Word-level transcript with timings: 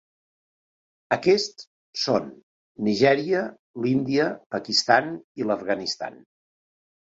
Aquests 1.15 1.67
són 2.05 2.25
Nigèria, 2.89 3.45
l'Índia, 3.87 4.29
Pakistan 4.59 5.15
i 5.43 5.51
l'Afganistan. 5.53 6.23